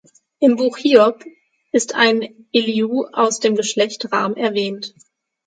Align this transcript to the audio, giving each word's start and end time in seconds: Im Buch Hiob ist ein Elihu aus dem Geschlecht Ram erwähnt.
Im 0.39 0.55
Buch 0.55 0.77
Hiob 0.79 1.23
ist 1.71 1.93
ein 1.93 2.47
Elihu 2.51 3.05
aus 3.13 3.39
dem 3.39 3.55
Geschlecht 3.55 4.11
Ram 4.11 4.33
erwähnt. 4.33 4.95